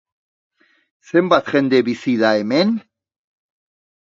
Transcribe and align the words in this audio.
Zenbat 1.09 1.51
jende 1.55 1.83
bizi 1.91 2.15
da 2.23 2.33
hemen? 2.39 2.73